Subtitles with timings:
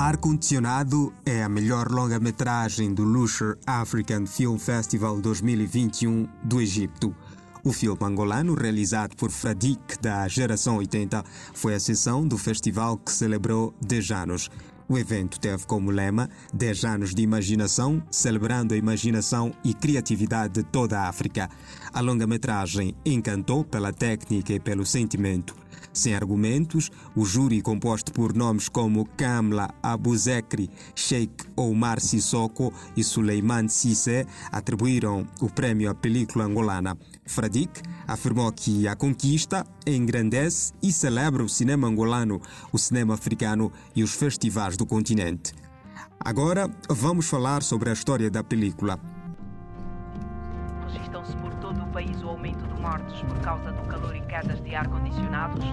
[0.00, 7.14] Ar-Condicionado é a melhor longa-metragem do Lusher African Film Festival 2021 do Egito.
[7.62, 13.12] O filme angolano, realizado por Fradik, da geração 80, foi a sessão do festival que
[13.12, 14.50] celebrou 10 anos.
[14.88, 20.62] O evento teve como lema 10 anos de imaginação, celebrando a imaginação e criatividade de
[20.62, 21.50] toda a África.
[21.92, 25.54] A longa-metragem encantou pela técnica e pelo sentimento.
[25.98, 33.66] Sem argumentos, o júri, composto por nomes como Kamla Abuzekri, Sheikh Omar Sissoko e Suleiman
[33.66, 36.96] Sisse, atribuíram o prêmio à película angolana.
[37.26, 42.40] Fradik afirmou que a conquista engrandece e celebra o cinema angolano,
[42.72, 45.52] o cinema africano e os festivais do continente.
[46.20, 49.00] Agora vamos falar sobre a história da película.
[50.86, 54.74] Registram-se por todo o país o aumento mortes por causa do calor e quedas de
[54.74, 55.64] ar-condicionados.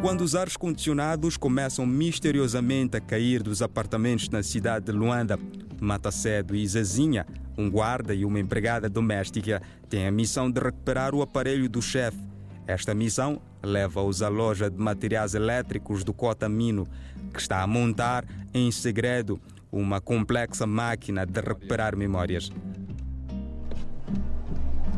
[0.00, 5.38] Quando os ares condicionados começam misteriosamente a cair dos apartamentos na cidade de Luanda,
[5.80, 11.22] Matacedo e Zezinha, um guarda e uma empregada doméstica, têm a missão de recuperar o
[11.22, 12.18] aparelho do chefe.
[12.66, 16.86] Esta missão leva-os à loja de materiais elétricos do Cotamino,
[17.32, 19.40] que está a montar em segredo
[19.72, 22.50] uma complexa máquina de recuperar memórias.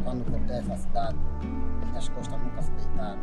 [0.05, 1.17] Quando voltei à cidade,
[1.87, 3.19] minhas costas nunca se deitaram.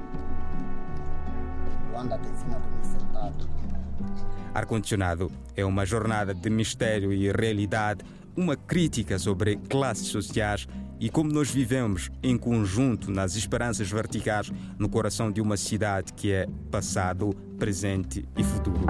[1.92, 3.50] Luanda te ensina a dormir sentado.
[4.54, 8.04] Ar-condicionado é uma jornada de mistério e realidade,
[8.36, 10.68] uma crítica sobre classes sociais
[11.00, 16.32] e como nós vivemos em conjunto nas esperanças verticais no coração de uma cidade que
[16.32, 18.86] é passado, presente e futuro.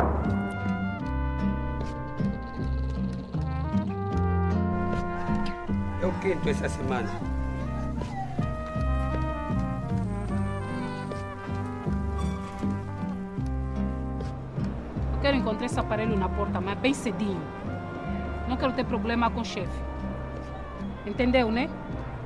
[6.01, 7.09] É o quinto essa semana.
[15.13, 17.41] Eu quero encontrar esse aparelho na porta, mas bem cedinho.
[18.47, 19.92] Não quero ter problema com o chefe.
[21.05, 21.69] Entendeu, né?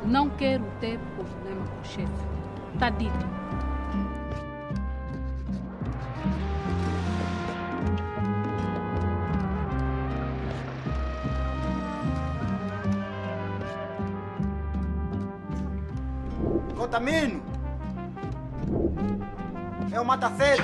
[0.06, 2.28] Não quero ter problema com o chefe.
[2.78, 3.38] Tá dito.
[16.76, 17.42] Cotamino!
[19.92, 20.62] É o Matacedo!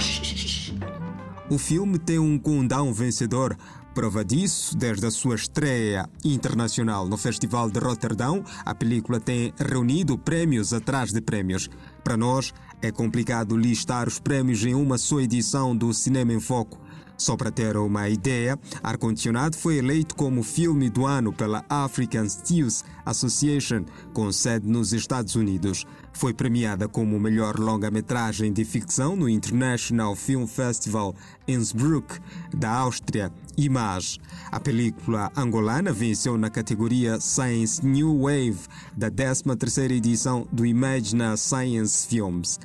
[1.49, 3.57] O filme tem um condão vencedor.
[3.93, 10.17] Prova disso, desde a sua estreia internacional no Festival de Roterdão, a película tem reunido
[10.17, 11.69] prêmios atrás de prêmios.
[12.03, 12.51] Para nós,
[12.81, 16.81] é complicado listar os prêmios em uma só edição do Cinema em Foco.
[17.17, 22.83] Só para ter uma ideia, Ar-Condicionado foi eleito como filme do ano pela African Stills
[23.05, 25.85] Association, com sede nos Estados Unidos.
[26.11, 31.15] Foi premiada como melhor longa-metragem de ficção no International Film Festival
[31.47, 32.19] Innsbruck,
[32.55, 33.31] da Áustria.
[33.55, 34.19] Image.
[34.51, 38.61] A película angolana venceu na categoria Science New Wave
[38.97, 42.59] da 13ª edição do Imagina Science Films.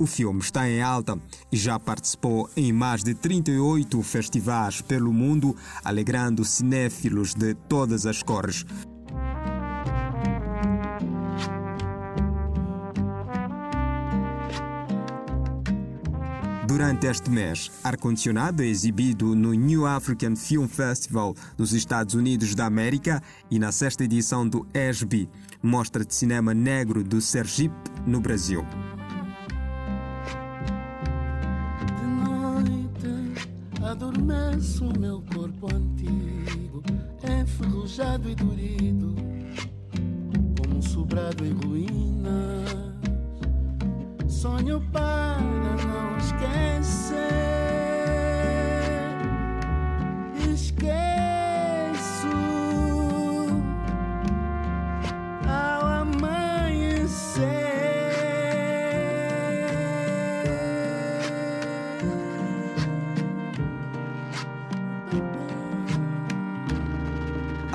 [0.00, 1.18] O filme está em alta
[1.52, 8.22] e já participou em mais de 38 festivais pelo mundo, alegrando cinéfilos de todas as
[8.22, 8.64] cores.
[16.66, 22.64] Durante este mês, Ar-Condicionado é exibido no New African Film Festival nos Estados Unidos da
[22.64, 25.28] América e na sexta edição do ESB,
[25.62, 27.74] Mostra de Cinema Negro do Sergipe,
[28.06, 28.64] no Brasil.
[33.90, 36.80] Adormece o meu corpo antigo,
[37.24, 39.16] enferrujado e dorido,
[40.56, 42.70] como um sobrado em ruínas.
[44.28, 47.79] Sonho para não esquecer.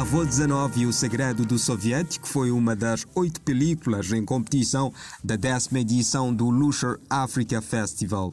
[0.07, 4.93] Avô 19 e o Segredo do Soviético foi uma das oito películas em competição
[5.23, 8.31] da décima edição do Lusher Africa Festival.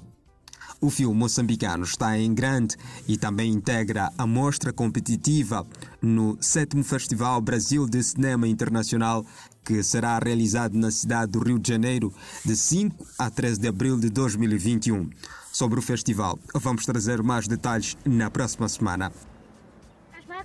[0.82, 2.76] O filme moçambicano está em grande
[3.08, 5.66] e também integra a mostra competitiva
[6.02, 9.24] no sétimo Festival Brasil de Cinema Internacional,
[9.64, 12.12] que será realizado na cidade do Rio de Janeiro
[12.44, 15.08] de 5 a 13 de abril de 2021.
[15.50, 19.10] Sobre o festival, vamos trazer mais detalhes na próxima semana.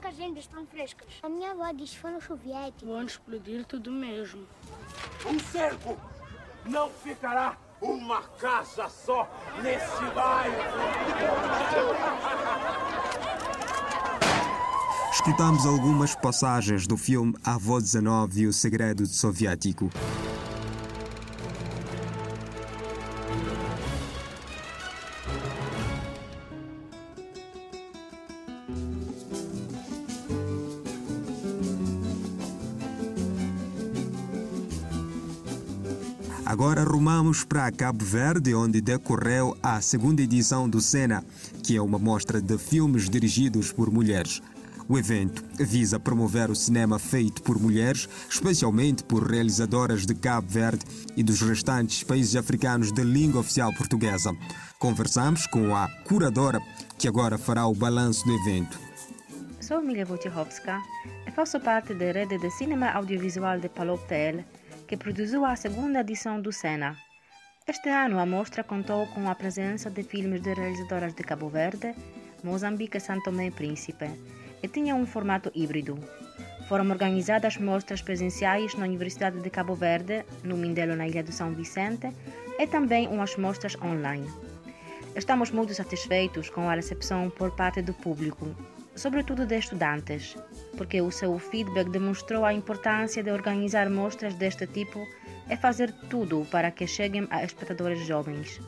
[0.03, 1.07] As estão frescas.
[1.21, 2.87] A minha avó disse que foram soviéticos.
[2.87, 4.47] Vão explodir tudo mesmo.
[5.25, 5.97] Um cerco
[6.65, 9.29] não ficará uma casa só
[9.61, 10.55] nesse bairro.
[15.11, 19.89] Escutamos algumas passagens do filme Avô 19 e o Segredo Soviético.
[36.47, 41.21] Agora rumamos para Cabo Verde, onde decorreu a segunda edição do Sena,
[41.61, 44.41] que é uma mostra de filmes dirigidos por mulheres.
[44.87, 50.85] O evento visa promover o cinema feito por mulheres, especialmente por realizadoras de Cabo Verde
[51.17, 54.33] e dos restantes países africanos de língua oficial portuguesa.
[54.79, 56.61] Conversamos com a curadora,
[56.97, 58.79] que agora fará o balanço do evento.
[59.59, 60.81] Sou Emilia Wojciechowska
[61.27, 64.45] e faço parte da rede de cinema audiovisual de Paloptel,
[64.87, 66.97] que produziu a segunda edição do Sena.
[67.67, 71.93] Este ano a mostra contou com a presença de filmes de realizadoras de Cabo Verde,
[72.41, 74.09] Moçambique São Tomé e Príncipe,
[74.63, 75.99] e tinha um formato híbrido.
[76.69, 81.53] Foram organizadas mostras presenciais na Universidade de Cabo Verde, no Mindelo, na Ilha do São
[81.53, 82.07] Vicente,
[82.57, 84.31] e também umas mostras online.
[85.17, 88.55] Estamos muito satisfeitos com a recepção por parte do público,
[88.97, 90.35] sobretudo de estudantes,
[90.75, 95.07] porque o seu feedback demonstrou a importância de organizar mostras deste tipo
[95.49, 98.59] e fazer tudo para que cheguem a espectadores jovens.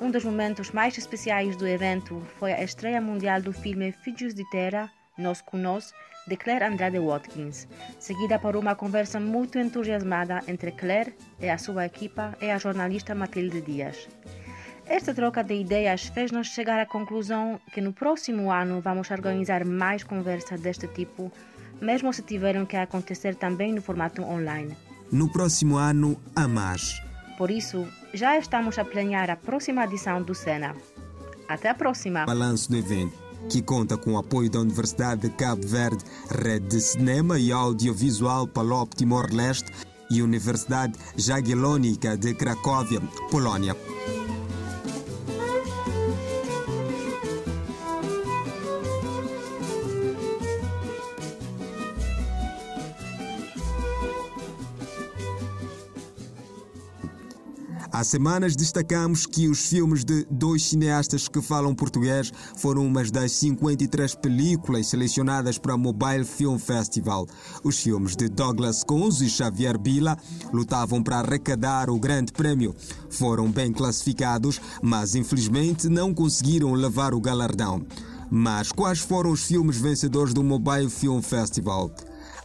[0.00, 4.48] Um dos momentos mais especiais do evento foi a estreia mundial do filme Filhos de
[4.50, 5.92] Terra, Nós com Nós,
[6.28, 7.66] de Claire Andrade Watkins,
[7.98, 13.14] seguida por uma conversa muito entusiasmada entre Claire e a sua equipa e a jornalista
[13.14, 14.08] Matilde Dias.
[14.88, 20.02] Esta troca de ideias fez-nos chegar à conclusão que no próximo ano vamos organizar mais
[20.02, 21.30] conversas deste tipo,
[21.80, 24.74] mesmo se tiverem que acontecer também no formato online.
[25.12, 27.02] No próximo ano, a mais.
[27.36, 30.74] Por isso, já estamos a planear a próxima edição do Sena.
[31.46, 32.24] Até a próxima!
[32.24, 33.12] Balanço do evento,
[33.50, 38.48] que conta com o apoio da Universidade de Cabo Verde, Rede de Cinema e Audiovisual
[38.48, 39.70] Palop Timor-Leste
[40.10, 43.00] e Universidade Jagiellônica de Cracóvia,
[43.30, 43.76] Polônia.
[57.98, 63.32] Há semanas destacamos que os filmes de dois cineastas que falam português foram uma das
[63.32, 67.26] 53 películas selecionadas para o Mobile Film Festival.
[67.64, 70.16] Os filmes de Douglas Conzo e Xavier Bila
[70.52, 72.72] lutavam para arrecadar o grande prémio.
[73.10, 77.84] Foram bem classificados, mas infelizmente não conseguiram levar o galardão.
[78.30, 81.90] Mas quais foram os filmes vencedores do Mobile Film Festival?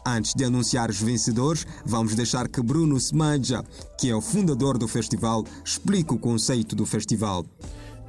[0.06, 3.64] Antes de anunciar os vencedores, vamos deixar que Bruno Semanja,
[3.98, 7.46] que é o fundador do festival, explique o conceito do festival.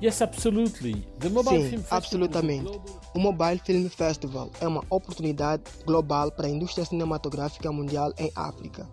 [0.03, 1.07] Yes, absolutely.
[1.21, 2.81] The Mobile Sim, Film Festival absolutamente.
[3.15, 8.89] O Mobile Film Festival é uma oportunidade global para a indústria cinematográfica mundial em África.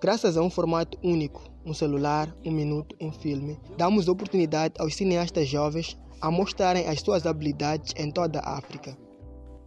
[0.00, 5.48] Graças a um formato único, um celular, um minuto, um filme, damos oportunidade aos cineastas
[5.48, 8.96] jovens a mostrarem as suas habilidades em toda a África.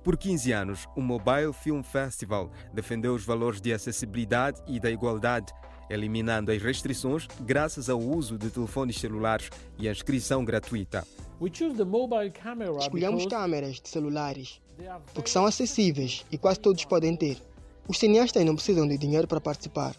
[0.08, 5.52] Por 15 anos, o Mobile Film Festival defendeu os valores de acessibilidade e da igualdade,
[5.90, 11.06] eliminando as restrições graças ao uso de telefones celulares e a inscrição gratuita.
[11.42, 16.38] We choose the mobile camera Escolhemos câmeras de celulares they are porque são acessíveis e
[16.38, 17.38] quase todos podem ter.
[17.86, 19.94] Os cineastas não precisam de dinheiro para participar.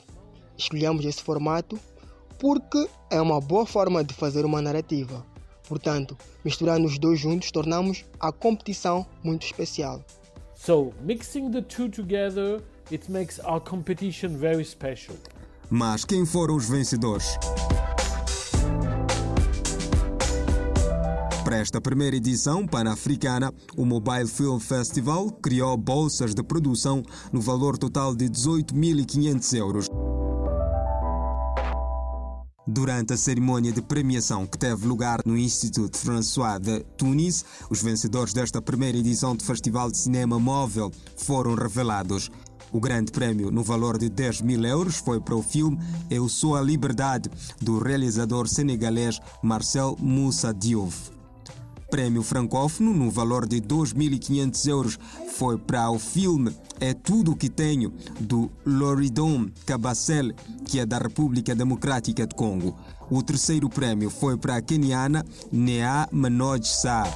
[0.57, 1.79] Escolhemos esse formato
[2.39, 5.23] porque é uma boa forma de fazer uma narrativa.
[5.69, 10.03] Portanto, misturando os dois juntos, tornamos a competição muito especial.
[10.57, 15.17] So, mixing the two together, it makes our competition very special.
[15.71, 17.39] Mas quem foram os vencedores?
[21.49, 27.79] Para esta primeira edição pan-africana, o Mobile Film Festival criou bolsas de produção no valor
[27.79, 29.88] total de 18.500 euros.
[32.79, 38.33] Durante a cerimônia de premiação que teve lugar no Instituto François de Tunis, os vencedores
[38.33, 42.31] desta primeira edição do Festival de Cinema Móvel foram revelados.
[42.71, 45.77] O grande prémio, no valor de 10 mil euros, foi para o filme
[46.09, 47.29] Eu Sou a Liberdade,
[47.61, 51.18] do realizador senegalês Marcel Moussa Diouf.
[51.91, 54.99] Prémio francófono, no valor de 2.500 euros,
[55.35, 60.35] foi para o filme É Tudo o que Tenho, do Loridon Cabacel,
[60.67, 62.77] que é da República Democrática de Congo.
[63.11, 67.11] O terceiro prêmio foi para a keniana Nea Manoj Saab.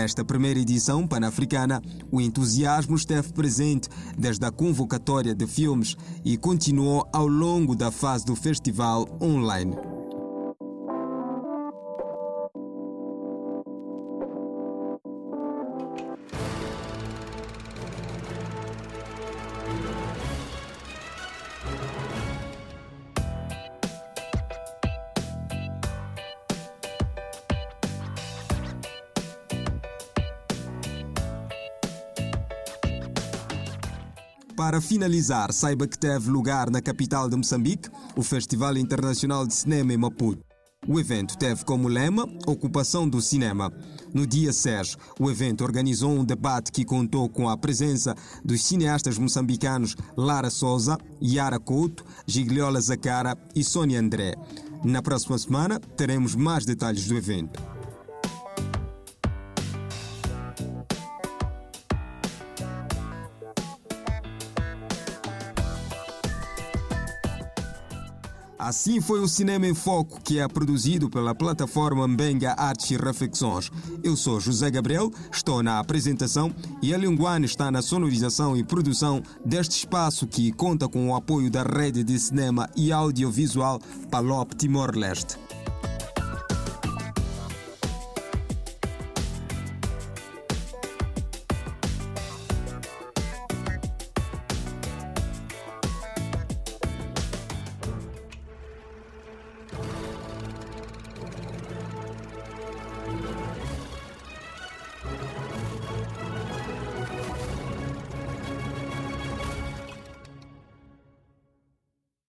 [0.00, 6.38] Para esta primeira edição pan-africana, o entusiasmo esteve presente desde a convocatória de filmes e
[6.38, 9.89] continuou ao longo da fase do festival online.
[34.60, 39.94] Para finalizar, saiba que teve lugar na capital de Moçambique o Festival Internacional de Cinema
[39.94, 40.44] em Maputo.
[40.86, 43.72] O evento teve como lema Ocupação do Cinema.
[44.12, 48.14] No dia 6, o evento organizou um debate que contou com a presença
[48.44, 54.34] dos cineastas moçambicanos Lara Souza, Yara Couto, Gigliola Zacara e Sônia André.
[54.84, 57.79] Na próxima semana teremos mais detalhes do evento.
[68.62, 73.72] Assim foi o Cinema em Foco, que é produzido pela plataforma Mbenga Artes e Reflexões.
[74.04, 79.22] Eu sou José Gabriel, estou na apresentação e a Linguane está na sonorização e produção
[79.42, 85.38] deste espaço que conta com o apoio da rede de cinema e audiovisual Palop Timor-Leste.